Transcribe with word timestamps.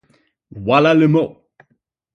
Voilà 0.55 0.95
le 0.95 1.07
mot! 1.07 1.45